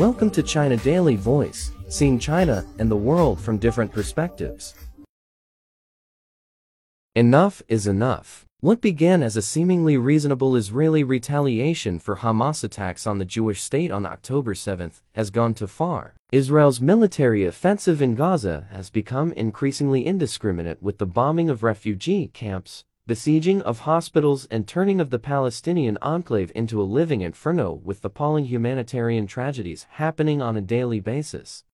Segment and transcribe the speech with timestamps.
[0.00, 4.74] Welcome to China Daily Voice, seeing China and the world from different perspectives.
[7.14, 8.46] Enough is enough.
[8.60, 13.90] What began as a seemingly reasonable Israeli retaliation for Hamas attacks on the Jewish state
[13.90, 16.14] on October 7 has gone too far.
[16.32, 22.84] Israel's military offensive in Gaza has become increasingly indiscriminate with the bombing of refugee camps,
[23.10, 28.44] besieging of hospitals and turning of the Palestinian enclave into a living inferno with appalling
[28.44, 31.64] humanitarian tragedies happening on a daily basis.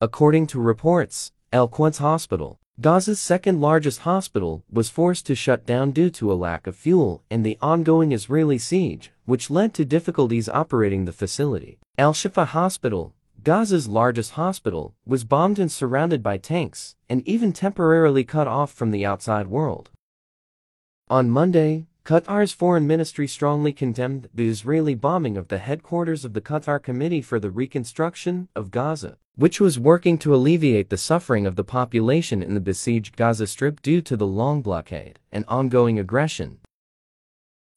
[0.00, 6.10] According to reports, Al-Quds Hospital, Gaza's second largest hospital, was forced to shut down due
[6.10, 11.04] to a lack of fuel and the ongoing Israeli siege, which led to difficulties operating
[11.04, 11.78] the facility.
[11.98, 13.14] Al-Shifa Hospital,
[13.44, 18.90] Gaza's largest hospital, was bombed and surrounded by tanks, and even temporarily cut off from
[18.90, 19.90] the outside world.
[21.08, 26.40] On Monday, Qatar's foreign ministry strongly condemned the Israeli bombing of the headquarters of the
[26.40, 31.54] Qatar Committee for the Reconstruction of Gaza, which was working to alleviate the suffering of
[31.54, 36.58] the population in the besieged Gaza Strip due to the long blockade and ongoing aggression.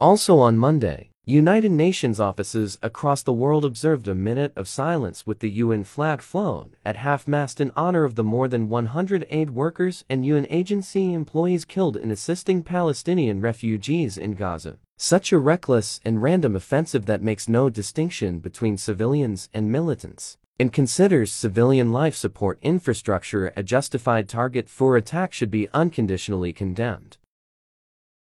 [0.00, 5.40] Also on Monday, United Nations offices across the world observed a minute of silence with
[5.40, 10.04] the UN flag flown at half-mast in honor of the more than 100 aid workers
[10.08, 14.78] and UN agency employees killed in assisting Palestinian refugees in Gaza.
[14.98, 20.72] Such a reckless and random offensive that makes no distinction between civilians and militants and
[20.72, 27.16] considers civilian life support infrastructure a justified target for attack should be unconditionally condemned.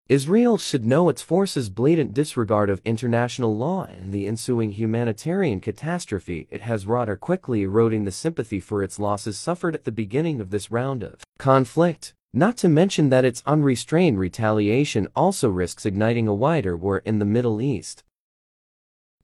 [0.09, 6.47] Israel should know its forces' blatant disregard of international law and the ensuing humanitarian catastrophe
[6.49, 10.41] it has wrought are quickly eroding the sympathy for its losses suffered at the beginning
[10.41, 12.15] of this round of conflict.
[12.33, 17.25] Not to mention that its unrestrained retaliation also risks igniting a wider war in the
[17.25, 18.05] Middle East.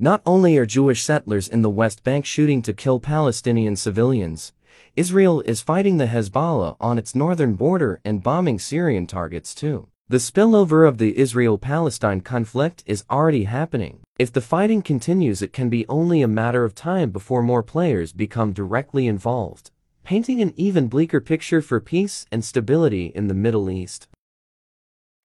[0.00, 4.52] Not only are Jewish settlers in the West Bank shooting to kill Palestinian civilians,
[4.96, 9.86] Israel is fighting the Hezbollah on its northern border and bombing Syrian targets too.
[10.08, 14.00] The spillover of the Israel-Palestine conflict is already happening.
[14.18, 18.12] If the fighting continues it can be only a matter of time before more players
[18.12, 19.70] become directly involved,
[20.04, 24.08] painting an even bleaker picture for peace and stability in the Middle East.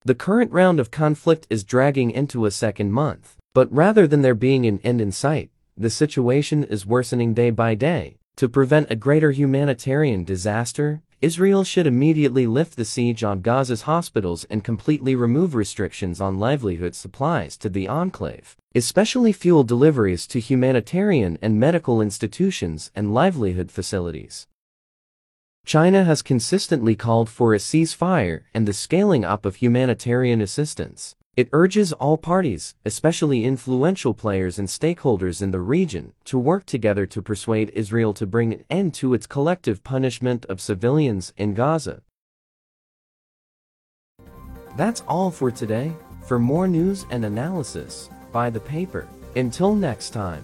[0.04, 4.34] The current round of conflict is dragging into a second month, but rather than there
[4.34, 8.16] being an end in sight, the situation is worsening day by day.
[8.36, 14.44] To prevent a greater humanitarian disaster, Israel should immediately lift the siege on Gaza's hospitals
[14.44, 21.36] and completely remove restrictions on livelihood supplies to the enclave, especially fuel deliveries to humanitarian
[21.42, 24.46] and medical institutions and livelihood facilities.
[25.66, 31.16] China has consistently called for a ceasefire and the scaling up of humanitarian assistance.
[31.38, 37.06] It urges all parties, especially influential players and stakeholders in the region, to work together
[37.06, 42.02] to persuade Israel to bring an end to its collective punishment of civilians in Gaza.
[44.76, 45.92] That's all for today.
[46.26, 49.06] For more news and analysis, buy the paper.
[49.36, 50.42] Until next time.